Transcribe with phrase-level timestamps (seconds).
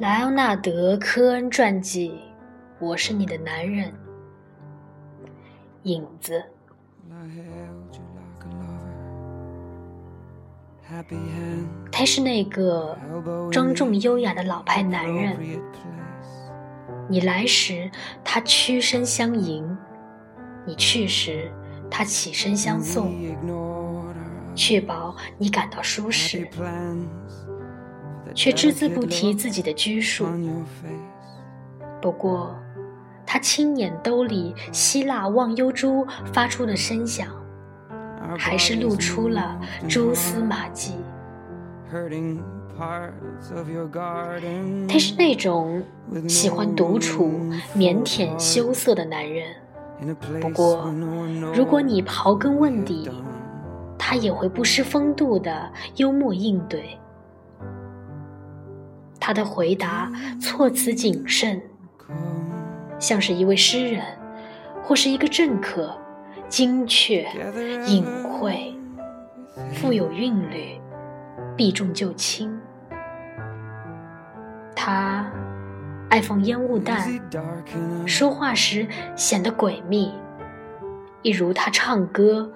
[0.00, 2.12] 莱昂纳德·科恩传记，
[2.78, 3.92] 我是你的男人。
[5.82, 6.40] 影子。
[11.90, 12.96] 他是那个
[13.50, 15.36] 庄重优雅的老派男人。
[17.08, 17.90] 你来时，
[18.22, 19.64] 他屈身相迎；
[20.64, 21.50] 你去时，
[21.90, 23.12] 他起身相送，
[24.54, 26.48] 确保你感到舒适。
[28.38, 30.24] 却只字不提自己的拘束。
[32.00, 32.54] 不过，
[33.26, 37.26] 他轻捻兜里希腊忘忧珠发出的声响，
[38.38, 40.94] 还是露出了蛛丝马迹。
[44.88, 45.82] 他是那种
[46.28, 47.40] 喜欢独处、
[47.74, 49.48] 腼腆羞涩的男人。
[50.40, 50.94] 不过，
[51.52, 53.10] 如果你刨根问底，
[53.98, 56.96] 他也会不失风度的幽默应对。
[59.28, 61.60] 他的回答措辞谨慎，
[62.98, 64.02] 像是一位诗人，
[64.82, 65.94] 或是一个政客，
[66.48, 67.28] 精确、
[67.86, 68.74] 隐晦、
[69.74, 70.80] 富有韵律，
[71.54, 72.58] 避重就轻。
[74.74, 75.30] 他
[76.08, 77.06] 爱放烟雾弹，
[78.06, 80.10] 说话时显得诡秘，
[81.20, 82.50] 一如他唱歌，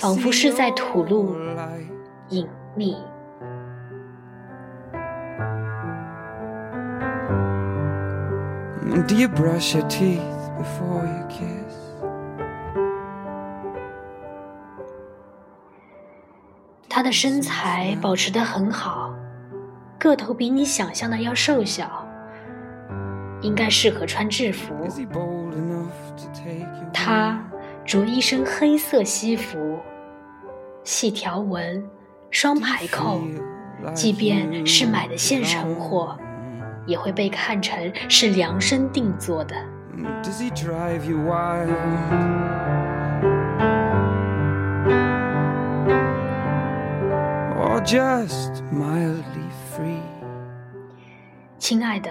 [0.00, 1.36] 仿佛是在吐露
[2.30, 2.96] 隐秘。
[8.90, 10.20] Do you brush your teeth
[10.58, 11.76] before you kiss?
[16.88, 19.14] 他的身材保持得很好，
[19.96, 22.04] 个头比你想象的要瘦小，
[23.42, 24.74] 应该适合穿制服。
[26.92, 27.40] 他
[27.84, 29.78] 着一身黑色西服，
[30.82, 31.88] 细条纹，
[32.32, 33.20] 双排扣，
[33.94, 36.18] 即便是买的现成货。
[36.86, 39.54] 也会被看成是量身定做的。
[51.58, 52.10] 亲爱的，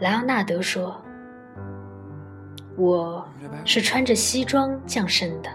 [0.00, 1.00] 莱昂纳德说
[2.76, 3.26] ：“我
[3.64, 5.50] 是穿着西装降生的。”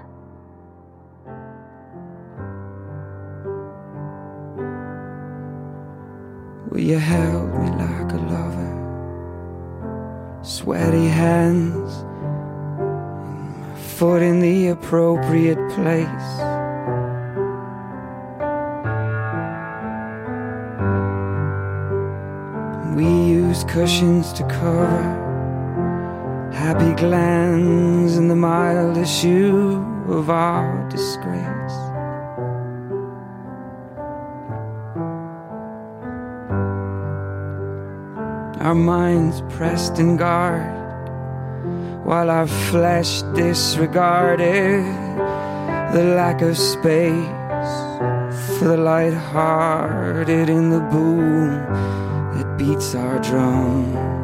[6.78, 8.70] You held me like a lover.
[10.44, 12.04] Sweaty hands,
[13.62, 16.32] my foot in the appropriate place.
[22.96, 25.28] We used cushions to cover
[26.54, 31.89] happy glands in the mild issue of our disgrace.
[38.60, 40.76] Our minds pressed in guard,
[42.06, 44.84] while our flesh disregarded
[45.94, 47.26] the lack of space
[48.58, 51.50] for the light-hearted in the boom
[52.36, 54.19] that beats our drum.